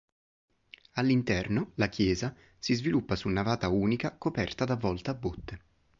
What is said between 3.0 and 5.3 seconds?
su navata unica coperta da volta a